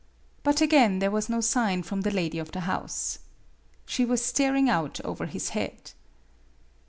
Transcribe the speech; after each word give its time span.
But 0.41 0.61
again 0.61 0.97
there 0.97 1.11
was 1.11 1.29
no 1.29 1.41
sign 1.41 1.83
from 1.83 2.01
the 2.01 2.09
lady 2.09 2.39
of 2.39 2.51
the 2.53 2.61
house. 2.61 3.19
She 3.85 4.03
was 4.03 4.25
staring 4.25 4.67
out 4.67 4.99
over 5.05 5.27
his 5.27 5.49
head. 5.49 5.91